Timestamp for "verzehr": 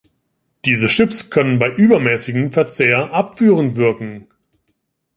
2.51-3.13